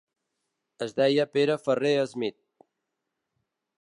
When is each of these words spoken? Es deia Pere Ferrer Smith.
Es 0.85 0.95
deia 0.99 1.27
Pere 1.35 1.57
Ferrer 1.67 1.93
Smith. 2.15 2.41